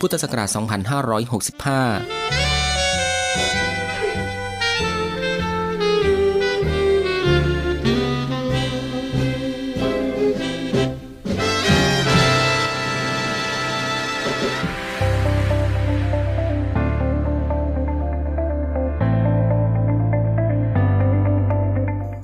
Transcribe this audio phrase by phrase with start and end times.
[0.00, 0.58] พุทธศักราช 2565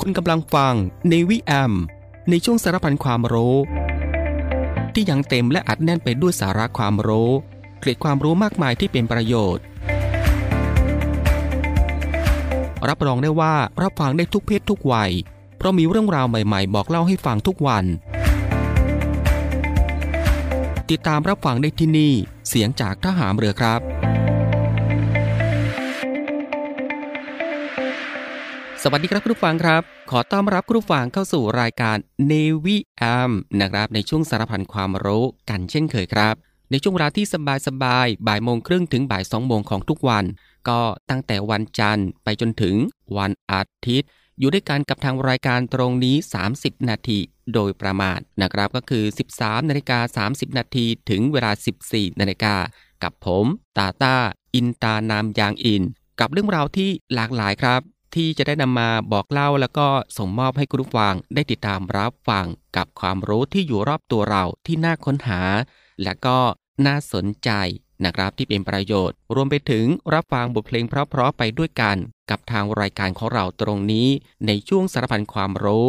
[0.01, 0.75] คุณกำลังฟัง
[1.09, 1.73] ในวิแอม
[2.31, 3.57] ในช่วงสารพันความรู้
[4.95, 7.31] ที่ยังเต็มและอัดแน่นไปด้วยสาระความรู้
[7.85, 9.65] กร็ดความรู้มากมายที่เป็นประโยชน์
[12.89, 15.11] รับรองได้ว่ารับฟังได้ทุกเพศทุกวัย
[15.59, 17.85] เพราะมีเรื่องราวใหม่ๆ บอกเล่าให้ฟังทุกวัน
[20.91, 22.13] ติดตามรับฟังได้ที่นี่
[22.49, 23.81] เสียงจากทหารเรือครับ
[28.83, 31.97] สวัสดีครับคุณผู้ฟังครับ ขอต้อนรับคุณผู้ฟังเข้าสู่รายการ
[32.31, 33.31] Navy AM
[33.61, 37.27] นะครับ ในช่วงสารพันความรู้กันเช่นเคยครับ ในช่วงเวลาที่
[37.67, 40.25] สบายๆบ่ายโมงครึ่งถึงบ่ายสองโมงของทุกวัน
[40.69, 40.81] ก็
[41.11, 42.75] ตั้งแต่วันจันทร์ไปจนถึง
[43.19, 44.09] วันอาทิตย์
[44.39, 46.17] อยู่ด้วยกันกับทางรายการตรงนี้
[46.53, 47.19] 30 นาที
[47.55, 49.05] โดยประมาณนะครับก็คือ
[49.37, 51.51] 13นาฬิกา30 นาทีถึงเวลา
[51.87, 52.55] 14นาฬิกา
[53.03, 53.47] กับผม
[53.79, 54.17] ตาตา
[54.55, 55.83] อินตานามยางอิน
[56.21, 57.81] กับเรื่องราวที่หลากหลายครับ
[58.15, 59.87] ที่จะได้นำมาบอกเล่าแล้วก็
[60.17, 62.47] ส่งมอบให้คุณผู้ฟังได้ติดตามรับฟัง
[62.77, 65.41] กับความรู้ที่อยู่รอบตัวเราที่น่าค้นหา
[66.05, 66.39] และก็
[66.87, 67.51] น่าสนใจ
[68.05, 71.97] นะครับที่เป็นประโยชน์ รวมไปถึงรับฟังบทเพลงเพราะๆไปด้วยกัน
[72.31, 74.09] กับทางรายการของเราตรงนี้
[74.47, 75.89] ในช่วงสารพันความรู้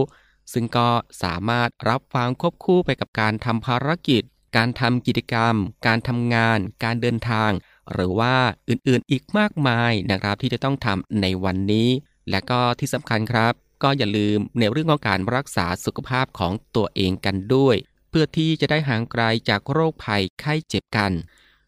[0.54, 0.90] ซึ่งก็
[1.24, 4.24] สามารถรับฟังควบคู่ไปกับการทำภารกิจ
[4.56, 5.56] การทำกิจกรรม
[5.88, 7.52] การทำงาน การเดินทาง
[7.92, 8.36] หรือว่า
[8.70, 11.90] อื่นๆอีกมากมายนะครับที่จะต้องทำในวันนี้
[12.32, 13.54] และก็ที่สำคัญครับ
[13.84, 17.76] ก็อย่าลืมในเรื่องของการรักษาสุขภาพของตัวเองกันด้วย
[18.18, 21.12] พื่อที่จะได้ห่างไกลจากโรคภัยไข้เจ็บกัน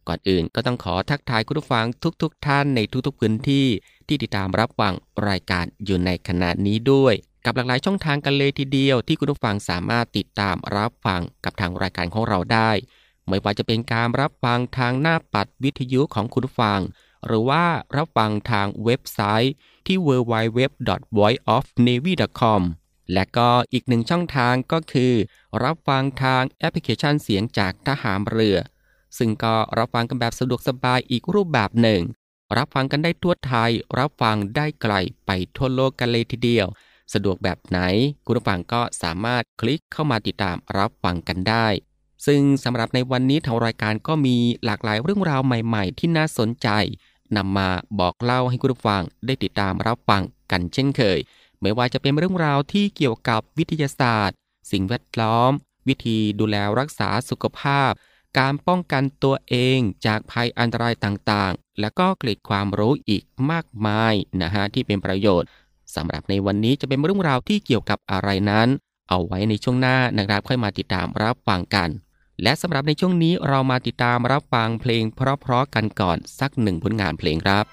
[0.07, 1.85] ก่อนอื่นก็ต้องขอทักทายคุณผู้ฟัง
[2.21, 3.67] ทุกๆทท่านในทุกๆพื้นที่
[4.07, 4.93] ที่ติดตามรับฟัง
[5.27, 7.13] รายการอยู่ในขณะนี้ด้วย
[7.45, 12.71] กับหลากหลายช่องทางกันเลยทีเดียวที่คุณผู้ฟังสามารถติดตามรับฟังกับทางรายการของเราได้
[13.27, 16.79] ไม่ว่าจะเป็นการรับฟังทางหน้าปัดวิทยุของคุณผู้ฟัง
[17.25, 17.65] หรือว่า
[17.95, 19.53] รับฟังทางเว็บไซต์
[19.87, 22.61] ที่ www.voiceofnavy.com
[23.13, 25.13] และก็อีกหนึ่งช่องทางก็คือ
[25.63, 28.57] รับฟังทางแอปพลิเคชันเสียงจากทหารเรือ
[29.17, 32.01] ซึ่งก็รับฟังกันแบบสะดวกสบายอีกรูปแบบหนึ่ง
[32.57, 34.93] รับฟังกันได้ทั่วไทย รับฟังได้ไกล
[35.25, 36.67] ไปทั่วโลกกันเลยทีเดียว
[37.13, 37.79] สะดวกแบบไหน
[38.25, 41.67] คุณผู้ฟังก็สามารถคลิกเข้ามาติดตามรับฟังกันได้
[42.25, 46.69] ซึ่งสำหรับในวันนี้ทางรายการก็มีหลากหลายเรื่องราวใหม่ ๆ ที่น่าสนใจ
[47.37, 47.69] นำมา
[47.99, 51.19] บอกเล่าให้คุณผู้ฟังได้ติดตามรับฟังกันเช่นเคย
[51.61, 54.35] ไม่ว่าจะเป็นเรื่องราวที่เกี่ยวกับวิทยาศาสตร์
[54.71, 55.51] สิ่งแวดล้อม
[55.87, 57.91] วิธีดูแลรักษาสุขภาพ
[58.39, 65.49] การป้องกันตัวเองจากภัยอันตรายต่างๆ และก็เกร็ดความรู้อีกมากมายนะฮะที่เป็นประโยชน์
[65.95, 68.67] สำหรับในวันนี้จะเป็นเรื่องราวที่เกี่ยวกับอะไรนั้น
[69.09, 71.89] เอาไว้ในช่วงหน้านะครับค่อยมาติดตามรับฟังกัน
[72.43, 77.65] และสำหรับในช่วงนี้เรามาติดตามรับฟังเพลงเพราะๆกันก่อนสักหนึ่งผลงานเพลงครับ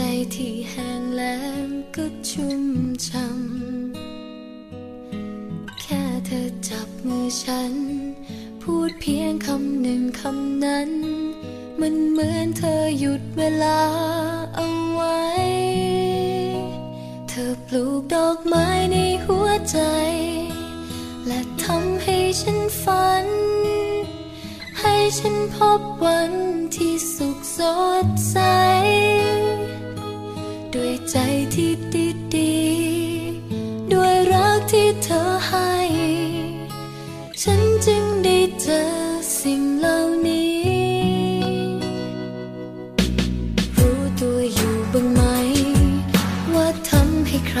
[0.00, 0.06] ใจ
[0.36, 1.66] ที่แห้งแล้ง
[1.96, 2.64] ก็ชุ่ม
[3.06, 7.72] ช่ำแค่เธอจับมือฉัน
[8.62, 10.90] พูดเพียงคำหนึ่งคำนั้น
[11.80, 13.80] มันเหมือนเธอหยุดเวลา
[14.54, 15.24] เอาไว้
[17.28, 19.78] เธอปลูกดอกไม้ในหัวใจ
[21.26, 23.26] และทำให้ฉันฝัน
[24.80, 26.32] ให้ฉันพบวัน
[26.76, 27.58] ที่สุขส
[28.04, 28.38] ดใส
[31.12, 31.16] ใจ
[31.54, 32.54] ที่ดีดี
[33.92, 35.72] ด้วยรักที่เธอให้
[37.42, 38.82] ฉันจึงได้เจอ
[39.38, 40.60] สิ่งเหล่านี้
[43.78, 45.22] รู้ตัวอยู่บ้างไหม
[46.54, 47.60] ว่าทำให้ใคร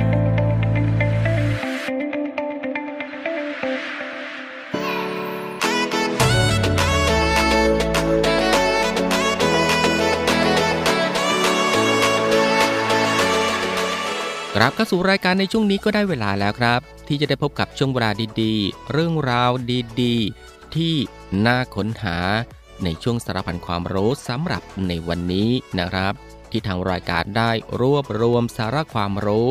[14.63, 19.51] กลับเข้าสู่รายการในช่วงนี้ก็ได้เวลาแล้วครับ ที่จะได้พบกับช่วงเวลาดีๆ เรื่องราว
[20.01, 20.95] ดีๆ ที่
[21.45, 22.17] น่าค้นหา
[22.83, 25.49] ในช่วงสารพันความรู้สำหรับในวันนี้
[25.79, 26.13] นะครับ
[26.51, 27.51] ที่ทางรายการได้
[27.81, 29.47] รวบรวมสาระความรู้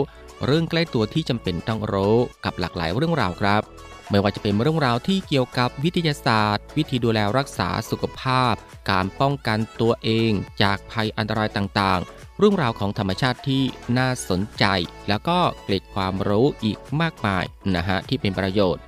[0.47, 3.63] เรื่องใกล้ตัวที่จำเป็นต้องรู้กับหลากหลายเรื่องราวครับ
[4.11, 8.55] ไม่ว่าจะเป็นเรื่องราวที่เกี่ยวกับวิทยาศาสตร์ วิธีดูแลรักษาสุขภาพ
[8.91, 10.31] การป้องกันตัวเอง
[10.63, 13.63] จากภัยอันตรายต่างๆ เรื่องราวของธรรมชาติที่
[13.99, 14.65] น่าสนใจ
[15.09, 17.45] แล้วก็เกร็ดความรู้อีกมากมาย
[17.77, 18.83] นะฮะที่เป็นประโยชน์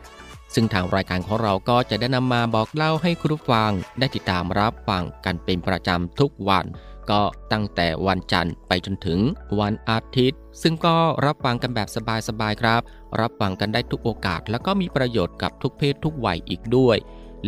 [0.54, 6.66] ซึ่งทางรายการของเราก็จะได้นำมาบอกเล่าให้คุณผู้ฟังได้ติดตามรับฟังกันเป็นประจำทุกวัน
[7.10, 9.18] ก็ตั้งแต่วันจันทร์ไปจนถึง
[9.60, 11.88] วันอาทิตย์ ซึ่งก็รับฟังกันแบบ
[12.28, 12.80] สบายๆครับ
[13.20, 16.96] รับฟังกันได้ทุกโอกาส แล้วก็มีประโยชน์กับทุกเพศทุกวัยอีกด้วย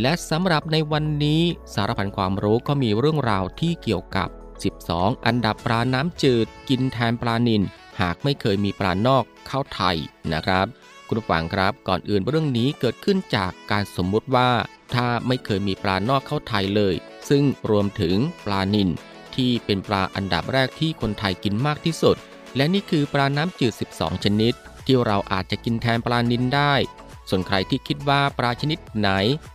[0.00, 1.42] และสำหรับในวันนี้
[1.74, 4.28] สารพันความรู้ก็มีเรื่องราวที่เกี่ยวกับ
[4.64, 7.62] 12 อันดับปลาน้ำจืด กินแทนปลานิล
[8.00, 9.96] หากไม่เคยมีปลานอกเข้าไทย
[10.32, 10.66] นะครับ
[11.06, 14.50] คุณผู้ฟังครับก่อนอื่นเรื่องนี้เกิดขึ้นจากการสมมุติว่า
[14.94, 16.94] ถ้าไม่เคยมีปลานอกเข้าไทยเลย
[17.28, 18.16] ซึ่งรวมถึง
[18.46, 18.88] ปลานิล
[19.34, 22.16] ที่เป็นปลาอันดับแรกที่คนไทยกินมากที่สุด
[22.56, 24.54] และนี่คือปลาน้ำจืด 12 ชนิด
[24.86, 26.74] ที่เราอาจจะกินแทนปลานิลได้
[27.30, 29.10] ส่วนใครที่คิดว่าปลาชนิดไหน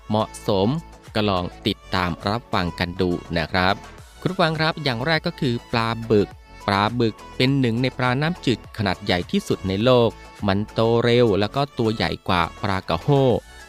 [0.10, 0.68] เหมาะสม
[1.16, 3.76] ก็ลองติดตามรับฟังกันดูนะครับ
[4.22, 6.28] คุณฟังครับอย่างแรกก็คือปลาบึก
[6.68, 10.10] ปลาบึกเป็นหนึ่งในปลาน้ำจืดขนาดใหญ่ที่สุดในโลก
[10.48, 13.08] มันโตเร็วแล้วก็ตัวใหญ่กว่าปลากระโฮ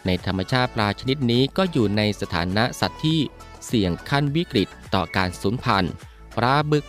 [0.07, 3.21] ในธรรมชาติปลาชนิดนี้ก็อยู่ในสถานะสัตว์ที่
[3.67, 5.93] เสี่ยงขั้นวิกฤตต่อการสูญพันธุ์
[6.37, 6.85] ปลาบึก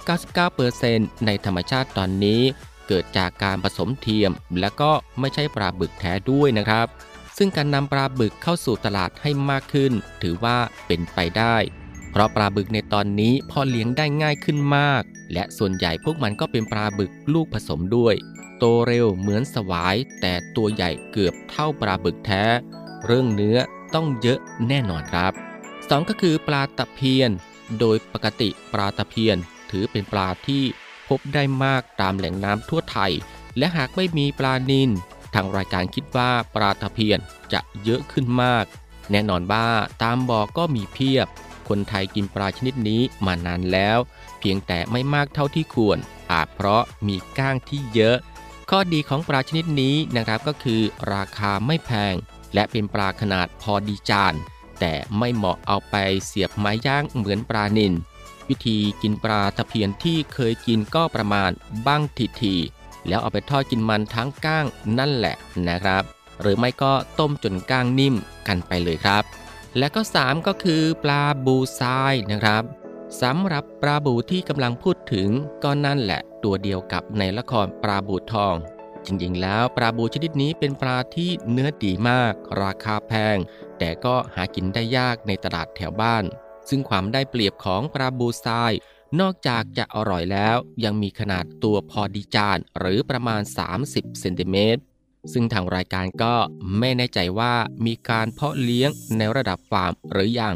[0.61, 2.41] 99%ในธรรมชาติตอนนี้
[2.87, 6.87] เกิดจากการผสมเทียม และก็ไม่ใช่ปลาบึกแท้ด้วยนะครับ
[7.37, 9.91] ซึ่งการนำปลาบึกเข้าสู่ตลาดให้มากขึ้น
[10.21, 11.57] ถือว่าเป็นไปได้
[12.11, 15.03] เพราะปลาบึกในตอนนี้พอเลี้ยงได้ง่ายขึ้นมาก
[15.33, 18.15] และส่วนใหญ่พวกมันก็เป็นปลาบึกลูกผสมด้วย
[18.57, 22.43] โตเร็วเหมือนสวาย แต่ตัวใหญ่เกือบเท่าปลาบึกแท้
[23.05, 23.57] เรื่องเนื้อ
[23.95, 25.33] ต้องเยอะแน่นอนครับ
[25.71, 27.31] 2 ก็คือปลาตะเพียน
[27.79, 29.37] โดยปกติปลาตะเพียน
[29.71, 30.63] ถือเป็นปลาที่
[31.07, 33.11] พบได้มากตามแหล่งน้ำทั่วไทย
[33.57, 34.89] และหากไม่มีปลานิล
[35.33, 37.19] ทางรายการคิดว่าปลาตะเพียน
[37.53, 38.65] จะเยอะขึ้นมาก
[39.11, 39.67] แน่นอนว่า
[40.03, 41.27] ตามบ่อก็มีเพียบ
[41.71, 43.97] คนไทยกินปลาชนิดนี้มานานแล้ว
[44.39, 45.97] เพียงแต่ไม่มากเท่าที่ควร
[46.31, 48.17] อาจเพราะมีก้างที่เยอะ
[48.69, 50.81] ข้อดีของปลาชนิดนี้นะครับก็คือ
[51.13, 52.15] ราคาไม่แพง
[52.53, 54.33] และเป็นปลาขนาดพอดีจาน
[54.79, 57.93] แต่ไม่เหมาะเอาไปเสียบไม้ย่างเหมือนปลานิล
[58.49, 61.51] วิธีกินปลาตะเพียนที่เคยกินก็ประมาณ
[61.87, 62.55] บ้างทีที
[63.07, 64.65] แล้วเอาไปทอดกินมันทั้งก้าง
[64.97, 65.35] นั่นแหละ
[65.67, 66.03] นะครับ
[66.41, 68.15] หรือไม่ก็ต้มจนก้างนิ่ม
[68.47, 69.25] กันไปเลยครับ
[69.77, 72.63] และก็ 3 ก็คือปลาบูทรายนะครับ
[73.21, 75.29] สำหรับปลาบูที่กำลังพูดถึง
[75.63, 78.55] ก็นั่นแหละตัวเดียวกับในละครปลาบูทอง
[79.05, 83.37] จริงๆ แล้วปลาบูชนิดนี้เป็นปลาที่เนื้อดีมาก ราคาแพง
[83.79, 86.23] แต่ก็หากินได้ยากในตลาดแถวบ้าน
[86.69, 88.73] ซึ่งความได้เปรียบของปลาบูทราย
[89.19, 93.41] นอกจากจะอร่อยแล้วยังมีขนาดตัวพอดีจานหรือประมาณ
[93.81, 94.81] 30 เซนติเมตร
[95.33, 96.33] ซึ่งทางรายการก็
[96.79, 97.53] ไม่แน่ใจว่า
[97.85, 100.55] มีการเพาะเลี้ยงในระดับฟาร์มหรือยัง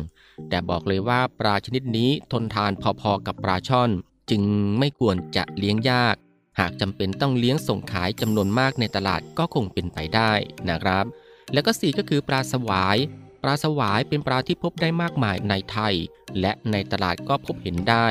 [0.49, 3.91] แต่บอกเลยว่าปลาชนิดนี้ทนทานพอๆกับปลาช่อน
[4.29, 4.43] จึง
[4.79, 6.15] ไม่ควรจะเลี้ยงยาก
[6.59, 10.31] หากจำเป็นต้องเลี้ยงส่งขายจำนวนมากในตลาดก็คงเป็นไปได้
[10.69, 11.05] นะครับ
[11.53, 12.97] แล้วก็สี่ก็คือปลาสวาย
[13.43, 15.95] ปลาสวายเป็นปลาที่พบได้มากมายในไทย
[16.39, 18.07] และในตลาดก็พบเห็นได้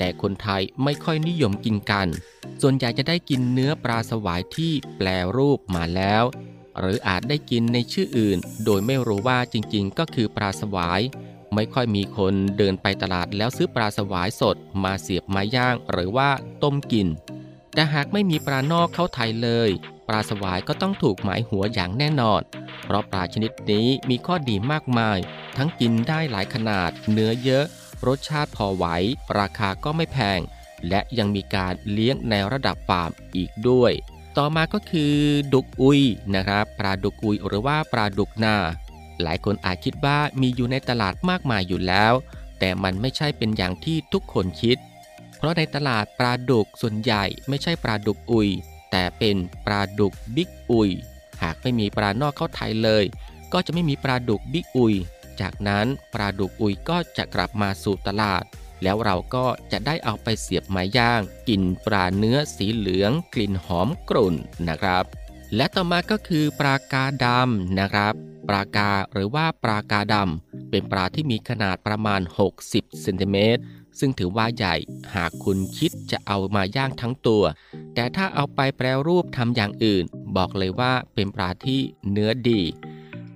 [0.00, 2.08] แต่คนไทยไม่ค่อยนิยมกินกัน
[2.62, 6.24] ส่วนใหญ่จะได้กินเนื้อปลาสวายที่แปลรูปมาแล้ว
[6.78, 11.00] หรืออาจได้กินในชื่ออื่น โดยไม่รู้ว่าจริงๆ ก็คือปลาสวาย
[11.54, 16.30] ไม่ค่อยมีคนเดินไปตลาดแล้วซื้อปลาสวายสดมาเสียบไม้ย่างหรือว่า
[16.62, 17.08] ต้มกิน
[17.74, 19.70] แต่หากไม่มีปลานอกเข้าไทยเลย
[20.08, 22.40] ปลาสวายก็ต้องถูกหมายหัวอย่างแน่นอน
[22.84, 25.18] เพราะปลาชนิดนี้มีข้อดีมากมาย
[25.56, 27.66] ทั้งกินได้หลายขนาด เนื้อเยอะ
[28.06, 28.84] รสชาติพอไหว
[29.38, 30.40] ราคาก็ไม่แพง
[30.88, 33.92] และยังมีการเลี้ยงในระดับฟาร์มอีกด้วย
[34.36, 35.14] ต่อมาก็คือ
[35.54, 36.00] ดุกอุย
[36.34, 38.56] นะครับปลาดุกอุยหรือว่าปลาดุกนา
[39.22, 42.12] หลายคนอาจคิดว่ามีอยู่ในตลาดมากมายอยู่แล้ว
[42.58, 44.78] แต่มันไม่ใช่เป็นอย่างที่ทุกคนคิด
[45.36, 48.48] เพราะในตลาดปลาดุกส่วนใหญ่ไม่ใช่ปลาดุกอุย
[48.90, 50.90] แต่เป็นปลาดุกบิ๊กอุย
[51.42, 53.04] หากไม่มีปลานอกเข้าไทยเลย
[53.52, 54.94] ก็จะไม่มีปลาดุกบิ๊กอุย
[55.40, 58.44] จากนั้นปลาดุกอุยก็จะกลับมาสู่ตลาด
[58.82, 64.34] แล้วเราก็จะได้เอาไปเสียบไม้ย่าง กินปลาเนื้อสีเหลืองกลิ่นหอมกรุ่น
[64.68, 65.04] นะครับ
[65.56, 68.14] และต่อมาก็คือปลากาดำนะครับ
[68.48, 72.20] ปลากาหรือว่าปลากาดำเป็นปลาที่มีขนาดประมาณ
[72.60, 73.62] 60เซนติเมตร
[73.98, 74.74] ซึ่งถือว่าใหญ่
[75.14, 77.44] หากคุณคิดจะเอามาย่างทั้งตัว
[77.94, 80.04] แต่ถ้าเอาไปแปรรูปทำอย่างอื่น
[80.36, 81.80] บอกเลยว่าเป็นปลาที่
[82.10, 82.60] เนื้อดี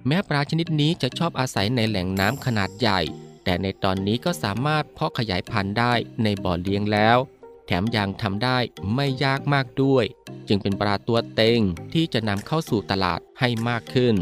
[0.07, 3.01] แม้ปลาชนิดนี้จะชอบอาศัยในแหล่งน้ำขนาดใหญ่
[3.45, 7.19] แต่ในตอนนี้ก็สามารถเพาะขยายพันธุ์ได้ในบ่อเลี้ยงแล้ว
[7.67, 8.59] แถมยังทำได้
[8.95, 10.05] ไม่ยากมากด้วย
[10.49, 11.61] จึงเป็นปลาตัวเต็ง
[11.93, 14.15] ที่จะนำเข้าสู่ตลาดให้มากขึ้น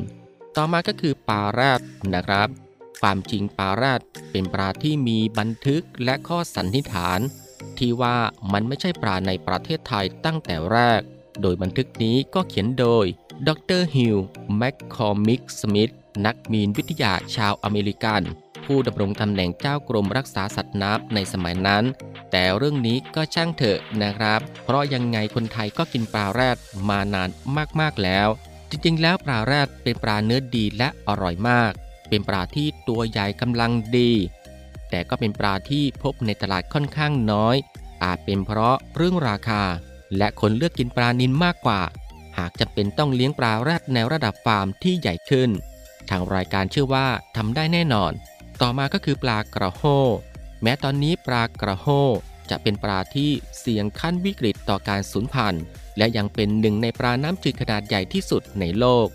[0.57, 1.81] ต่อมาก็คือปลาแรด
[2.15, 2.49] นะครับ
[3.01, 7.21] ความจริงปลาแรดเป็นปลาที่มีบันทึกและข้อสันนิษฐาน
[7.79, 8.17] ที่ว่า
[8.53, 11.01] มันไม่ใช่ปลาในประเทศไทยตั้งแต่แรก
[11.41, 13.07] โดยบันทึกนี้ก็เขียนโดย
[13.49, 14.17] ดร.ฮิว
[14.57, 15.93] แมคคอร์มิค สมิธ
[16.27, 18.23] นักมีนวิทยาชาวอเมริกัน
[18.65, 21.85] ผู้ดำรงตำแหน่งเจ้ากรมรักษาสัตว์น้ำในสมัยนั้น
[22.31, 26.57] แต่เรื่องนี้ก็ช่างเถอะนะครับ เพราะยังไงคนไทยก็กินปลาแรด
[26.89, 27.29] มานาน
[27.81, 28.29] มากๆแล้ว
[28.71, 31.73] จริงๆ แล้วปลาแรดเป็นปลาเนื้อดีและอร่อยมาก
[32.09, 34.11] เป็นปลาที่ตัวใหญ่กำลังดี
[34.91, 37.57] แต่ก็เป็นปลาที่พบในตลาดค่อนข้างน้อย
[38.05, 39.63] อาจเป็นเพราะเรื่องราคา
[40.19, 45.51] และคนเลือกกินปลานินมากกว่าากจะเป็นต้องเลี้ยงปลาแรดในระดับฟาร์มที่ใหญ่ขึ้น
[46.11, 47.07] ทางรายการเชื่อว่า
[47.37, 48.13] ทำได้แน่นอน
[48.61, 49.83] ต่อมาก็คือปลากระโฮ
[50.63, 51.87] แม้ตอนนี้ปลากระโฮ
[52.51, 55.65] จะเป็นปลาที่เสี่ยงขั้นวิกฤตต่อการสูญพันธุ์
[55.99, 59.07] และยังเป็นหนึ่งในปลาน้ำจืดขนาดใหญ่ที่สุดในโลก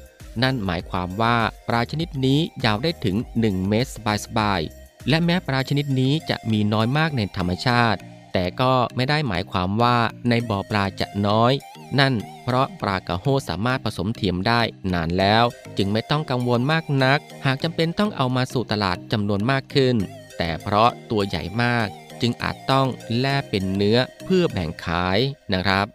[0.43, 3.91] นั่นหมายความว่าปลาชนิดนี้ยาวได้ถึง 1 เมตร
[4.25, 8.00] สบายๆ และแม้ปลาชนิดนี้จะมีน้อยมากในธรรมชาติ
[8.34, 9.98] แต่ก็ไม่ได้หมายความว่า
[10.29, 11.53] ในบ่อปลาจะน้อย
[12.00, 12.13] นั่น
[12.44, 14.62] เพราะปลากระโฮสามารถผสมเทียมได้
[14.94, 15.44] นานแล้ว
[15.77, 19.96] จึงไม่ต้องกังวลมากนัก หากจำเป็นต้องเอามาสู่ตลาดจำนวนมากขึ้น
[20.38, 21.88] แต่เพราะตัวใหญ่มาก
[22.22, 22.88] จึงอาจต้อง
[23.20, 25.20] แล่เป็นเนื้อเพื่อแบ่งขาย
[25.53, 25.86] นะครับ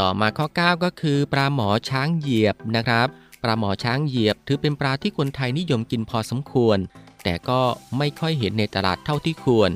[0.00, 3.08] ต่อมาข้อ 9 ก็คือปลาหมอช้างเหยียบนะครับ
[3.42, 6.78] ปลาหมอช้างเหยียบ ถือเป็นปลาที่คนไทยนิยมกินพอสมควร
[7.24, 7.60] แต่ก็
[7.98, 9.70] ไม่ค่อยเห็นในตลาดเท่าที่ควร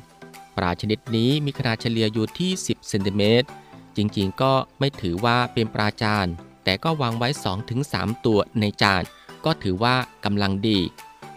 [0.57, 3.47] ปลาชนิดนี้มีขนาดเฉลี่ยอยู่ที่ 10 เซนติเมตร
[3.97, 6.27] จริงๆ ก็ไม่ถือว่าเป็นปลาจาน
[6.65, 7.29] แต่ก็วางไว้
[7.77, 9.03] 2-3 ตัวในจาน
[9.45, 10.79] ก็ถือว่ากำลังดี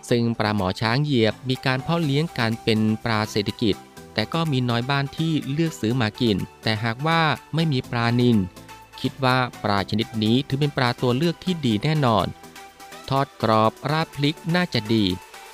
[0.10, 3.76] ซึ่งปลาหมอช้างเหยียบมีการเพาะเลี้ยงการเป็นปลาเศรษฐกิจ
[4.14, 7.22] แต่ก็มีน้อยบ้านที่เลือกซื้อมากิน แต่หากว่า
[7.56, 8.38] ไม่มีปลานิน
[9.02, 12.26] คิดว่าปลาชนิดนี้ถือเป็นปลาตัวเลือกที่ดีแน่นอน
[13.10, 15.04] ทอดกรอบราดพริกน่าจะดี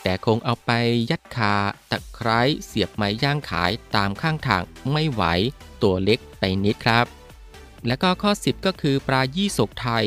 [0.04, 0.72] แต่คงเอาไป
[1.10, 1.56] ยัดคา
[1.92, 5.24] ตะไคร้เสียบไม้ย่างขายตามข้างทางไม่ไหว
[5.84, 7.06] ตัวเล็กไปนิดครับ
[7.88, 10.06] และก็ข้อ 10 ก็คือปลายี่สกไทย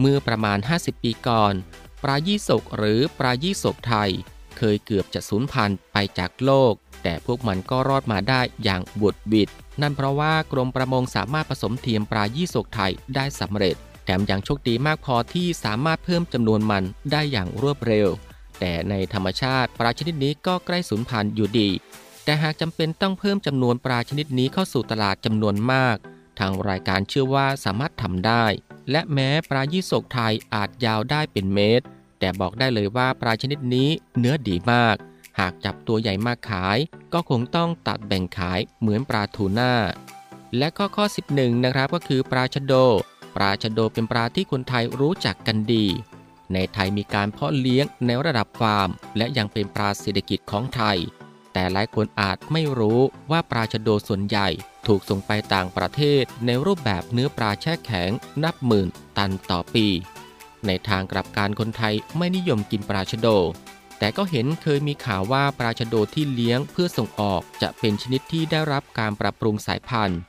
[0.00, 1.54] เมื่อประมาณ 50 ปีก่อน
[2.02, 4.10] ปลายี่สกหรือปลายี่สกไทย
[4.58, 9.48] เคยเกือบจะสูญพันธุ์ไปจากโลก แต่พวกมันก็รอดมาได้อย่างบุดบิด
[9.80, 18.08] นั่นเพราะว่ากรมประมงสามารถผสมเทียมปลายี่สกไทยได้สำเร็จ แถมยังโชคดีมากพอที่สามารถเพิ่มจำนวนมันได้อย่างรวดเร็ว
[18.60, 21.70] แต่ในธรรมชาติปลาชนิดนี้ก็ใกล้สูญพันธุ์อยู่ดี
[22.24, 25.96] แต่หากจำเป็นต้องเพิ่มจำนวนปลาชนิดนี้เข้าสู่ตลาดจำนวนมาก
[26.38, 28.44] ทางรายการเชื่อว่าสามารถทำได้
[28.90, 31.84] และแม้ปลายี่สกไทยอาจยาวได้เป็นเมตร
[32.18, 33.88] แต่บอกได้เลยว่าปลาชนิดนี้
[34.18, 34.96] เนื้อดีมาก
[35.38, 36.78] หากจับตัวใหญ่มากขาย
[37.12, 39.74] ก็คงต้องตัดแบ่งขายเหมือนปลาทูน่า
[40.58, 41.04] และข้อข้อ
[41.36, 42.74] 11 นะครับก็คือปลาชะโด
[43.36, 45.86] ปลาชะโดเป็นปลาที่คนไทยรู้จักกันดี
[46.52, 50.98] ในไทยมีการเพาะเลี้ยงในระดับฟาร์ม และยังเป็นปลาเศรษฐกิจของไทย
[51.52, 54.48] แต่หลายคนอาจไม่รู้ว่าปลาชะโดส่วนใหญ่
[54.86, 58.10] ถูกส่งไปต่างประเทศในรูปแบบเนื้อปลาแช่แข็ง
[58.44, 59.86] นับหมื่นตันต่อปี
[60.66, 63.28] ในทางกลับการคนไทยไม่นิยมกินปลาชะโด
[63.98, 70.20] แต่ก็เห็นเคยมีข่าวว่าปลาชะโดที่เลี้ยงเพื่อส่งออกจะเป็นชนิดที่ได้รับการปรับปรุงสายพันธุ์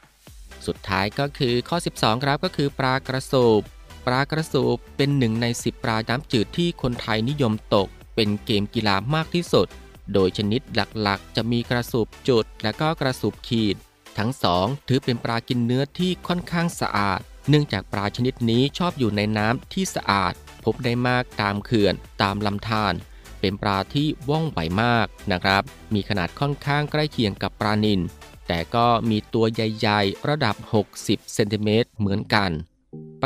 [0.67, 3.61] สุดท้ายก็คือข้อ 12 ครับก็คือปลากระสูบ
[4.05, 9.67] ปลากระสูบเป็นหนึ่งใน 10 ปลาน้ำจืดที่คนไทยนิยมตก เป็นเกมกีฬามากที่สุด
[10.13, 13.75] โดยชนิดหลักๆ จะมีกระสูบจุดและก็กระสูบขีด
[14.17, 22.93] ทั้งสองถือเป็นปลากินเนื้อที่ค่อนข้างสะอาด เนื่องจากปลาชนิดนี้ชอบอยู่ในน้ำที่สะอาด พบได้มากตามเขื่อน ตามลำธาร
[23.39, 25.63] เป็นปลาที่ว่องไวมากนะครับ
[25.93, 28.01] มีขนาดค่อนข้างใกล้เคียงกับปลานิล
[28.47, 30.55] แต่ก็มีตัวใหญ่ ๆ ระดับ
[30.95, 32.51] 60 เซนติเมตรเหมือนกัน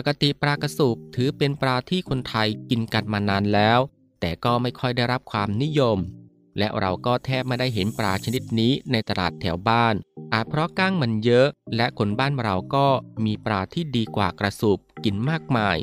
[0.07, 3.79] กติปลากระสูบถือเป็นปลาที่คนไทยกินกันมานานแล้ว
[4.19, 5.97] แต่ก็ไม่ค่อยได้รับความนิยม
[6.57, 9.95] และเราก็แทบไม่ได้เห็นปลาชนิดนี้ในตลาดแถวบ้าน
[10.33, 12.87] อาจเพราะก้างมันเยอะ และคนบ้านเราก็
[13.25, 15.77] มีปลาที่ดีกว่ากระสูบกินมากมาย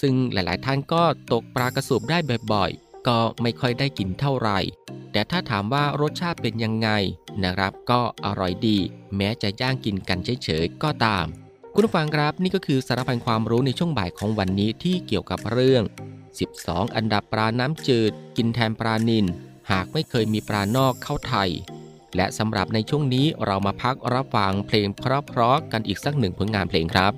[0.00, 2.18] ซึ่งหลาย ๆ ท่านก็ตกปลากระสูบได้
[2.52, 4.58] บ่อยๆ ก็ไม่ค่อยได้กินเท่าไหร่
[5.12, 6.88] แต่ถ้าถามว่ารสชาติเป็นยังไง
[7.42, 8.78] นะครับ ก็อร่อยดี
[9.16, 11.26] แม้จะย่างกินกันเฉยๆก็ตาม
[11.74, 15.82] คุณผู้ฟังครับนี่ก็คือสารพันความรู้ในช่วงบ่ายของวันนี้ที่เกี่ยวกับเรื่อง
[16.38, 19.26] 12 อันดับปลาน้ำจืด กินแทนปลานิล
[19.70, 21.50] หากไม่เคยมีปลานอกเข้าไทย
[22.16, 27.12] และสำหรับในช่วงนี้เรามาพักรับฟังเพลงเพราะๆกันอีกสักหนึ่งผลงานเพลงครับ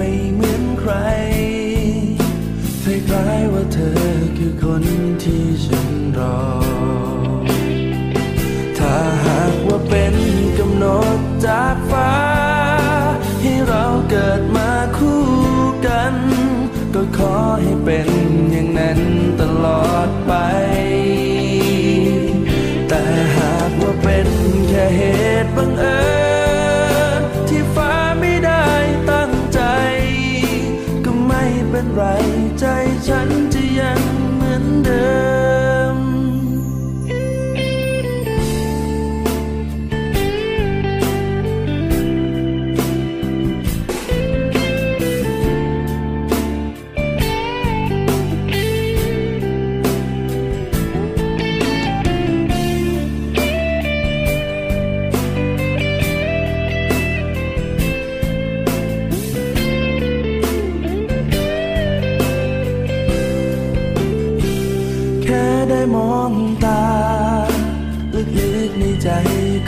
[0.00, 0.92] ไม่เหมือนใคร
[2.82, 3.97] คล้ายว่าเธอ
[32.58, 32.64] ใจ
[33.06, 33.37] ฉัน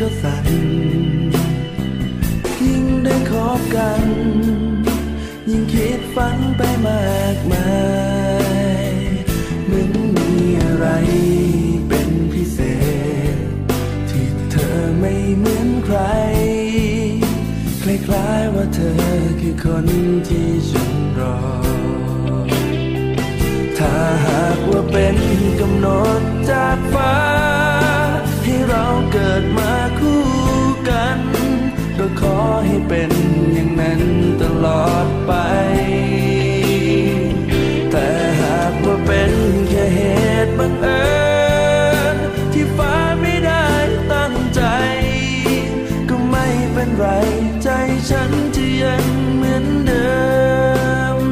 [0.01, 0.47] ก็สั่น
[2.65, 4.05] ยิ่งได้คบกัน
[5.49, 7.71] ยิ่งคิดฝันไปมากมา
[8.85, 8.89] ย
[9.67, 10.33] เหมือนมี
[10.63, 10.87] อะไร
[11.89, 12.59] เป็นพิเศ
[13.35, 13.37] ษ
[14.11, 15.99] ที่เธอไม่เหมือนใคร
[17.83, 18.95] คล้ายๆว่าเธอ
[19.41, 19.87] คือคน
[20.29, 21.39] ที่ฉันรอ
[23.79, 23.95] ถ้า
[24.27, 25.17] หากว่าเป็น
[25.61, 25.87] กำหน
[26.21, 26.80] ดจาก
[48.15, 49.05] ฉันจะยัง
[49.37, 50.11] เหมือนเดิ
[51.19, 51.23] ม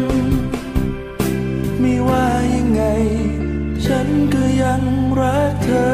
[1.81, 2.83] ไม่ว่ายังไง
[3.87, 4.83] ฉันก็ยัง
[5.21, 5.89] รักเธอ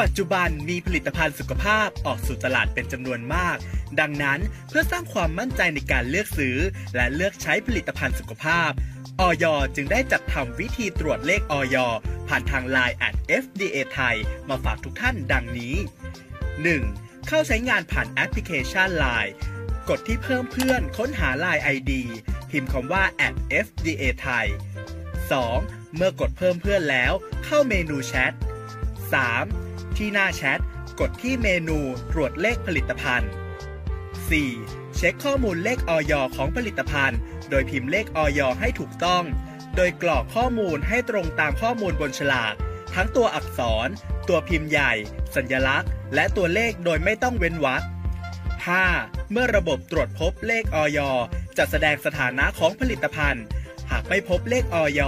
[0.00, 3.56] ปัจจุบันมีผลิตภัณฑ์สุขภาพออกสู่ตลาดเป็นจำนวนมาก
[4.00, 6.56] ดังนั้นเพื่อสร้างความมั่นใจในการเลือกซื้อ
[6.96, 8.70] และเลือกใช้ผลิตภัณฑ์สุขภาพ
[9.22, 11.76] ออยจึงได้จัดทำวิธีตรวจเลขออย
[12.28, 14.16] ผ่านทาง Line at FDA ไทย
[14.48, 15.74] มาฝากทุกท่านดังนี้
[16.50, 17.28] 1.
[17.28, 19.32] เข้าใช้งานผ่านแอปพลิเคชัน Line
[19.88, 21.92] กดที่เพิ่มเพื่อนค้นหา Line ID
[22.50, 23.34] พิมพ์คำว่า at
[23.66, 24.46] FDA ไทย
[25.20, 25.94] 2.
[25.96, 27.12] เมื่อกดเพิ่มเพื่อนแล้ว
[27.44, 28.32] เข้าเมนูแชท
[29.34, 29.96] 3.
[29.96, 30.58] ที่หน้าแชท
[31.00, 31.78] กดที่เมนู
[32.12, 33.30] ตรวจเลขผลิตภัณฑ์
[34.30, 34.96] 4.
[34.96, 37.18] เช็คข้อมูลเลขออยของผลิตภัณฑ์
[37.50, 39.24] โดยพิมพ์เลขออยให้ถูกต้อง
[39.76, 42.54] โดยกรอกข้อมูลให้ตรงตามข้อมูลบนฉลาก
[42.94, 43.88] ทั้งตัวอักษร
[44.28, 44.92] ตัวพิมพ์ใหญ่
[45.36, 47.82] สัญลักษณ์ และตัวเลขโดยไม่ต้องเว้นวรรค
[48.76, 49.30] 5.
[49.32, 50.98] เมื่อระบบตรวจพบเลขออย
[51.58, 53.44] จะแสดงสถานะของผลิตภัณฑ์
[53.90, 55.00] หากไม่พบเลขออย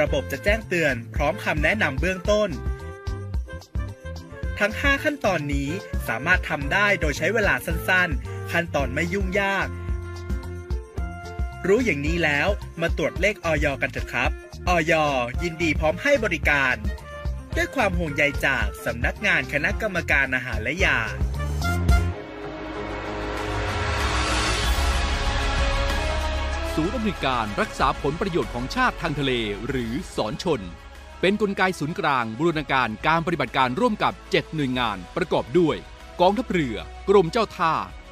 [0.00, 2.48] ระบบจะแจ้งเตือน พร้อมคำแนะนำเบื้องต้น
[4.58, 5.68] ทั้ง 5 ขั้นตอนนี้
[6.08, 9.68] สามารถทำได้โดยใช้เวลาสั้นๆ ขั้นตอนไม่ยุ่งยาก
[11.66, 12.48] รู้อย่างนี้แล้ว
[12.80, 14.30] มาตรวจเลขออยกันเถอะครับ
[14.68, 14.92] ออย
[15.42, 16.74] ยินดีพร้อมให้บริการ
[17.56, 20.98] ด้วยความห่วงใยจากสำนักงานคณะกรรมการอาหารและยา
[26.74, 29.32] ศูนย์อำนวยการรักษาผลประโยชน์ของชาติทางทะเล
[29.68, 30.60] หรือสอนชน
[31.20, 35.76] เป็นนกลไกศูนย์กลางบูรณาการการปฏิบัติการร่วมกับ 7 หน่วยงานประกอบด้วย
[36.20, 36.76] กองทัพเรือ
[37.08, 37.74] กรมเจ้าท่า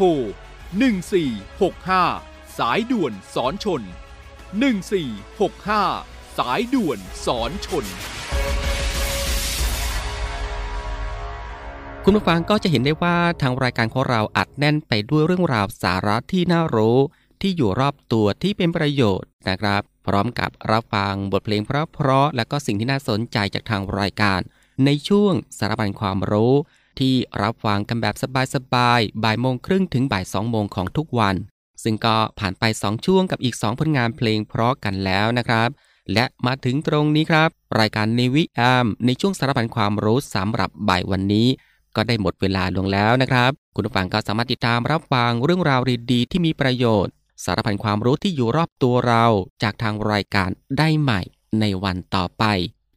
[0.00, 0.14] โทร
[0.90, 3.82] 1465 สายด่วนสอนชน
[5.44, 7.84] 1465 สายด่วนสอนชน
[12.04, 16.98] คุณผู้ฟังก็จะเห็นได้ว่าทางรายการของเราอัดแน่นไปด้วยเรื่องราวสาระที่น่ารู้
[17.40, 24.40] ที่อยู่รอบตัวที่เป็นประโยชน์นะครับ พร้อมกับรับฟังบทเพลงเพราะๆและก็สิ่งที่น่าสนใจจากทางรายการ
[24.84, 26.54] ในช่วงสารบัญความรู้
[26.98, 28.14] ที่รับฟังกันแบบ
[28.54, 31.36] สบายๆบ่ายโมงครึ่งถึงบ่ายสองโมงของทุกวัน
[31.82, 35.68] ซึ่งก็ผ่านไป 2 ช่วงกับอีก 2 ผลงานเพลงเพราะกันแล้วนะครับ
[36.12, 37.48] และมาถึงตรงนี้ครับ
[37.80, 41.48] รายการในวิแอมในช่วงสารพันความรู้สำหรับบ่ายวันนี้
[41.96, 45.80] ก็ได้หมดเวลาลงแล้วนะครับ คุณผู้ฟังก็สามารถติดตามรับฟังเรื่องราว
[46.12, 47.12] ดีๆที่มีประโยชน์
[47.44, 49.24] สารพันความรู้ที่อยู่รอบตัวเรา
[49.62, 51.20] จากทางรายการได้ใหม่
[51.60, 52.44] ในวันต่อไป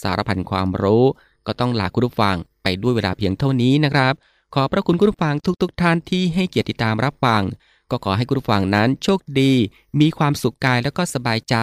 [0.00, 1.04] สารพันความรู้
[1.46, 4.14] ก็ต้องลาคุณผู้ฟังไปด้วยเวลาเพียงเท่านี้นะครับ
[4.54, 7.42] ขอพระคุณคุณผู้ฟังทุกๆทท่านที่ให้เกียรติติดตามรับฟัง
[7.90, 9.52] ก็ขอให้คุณผู้ฟังนั้นโชคดี
[10.00, 11.56] มีความสุขกายแล้วก็สบายใจ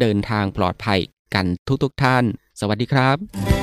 [0.00, 1.00] เดินทางปลอดภัย
[1.34, 1.46] กัน
[1.82, 2.24] ทุกๆทท่าน
[2.60, 3.59] สวัสดีครับ